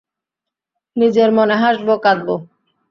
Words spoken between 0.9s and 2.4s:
নিজের মনে হাসব, কাঁদব।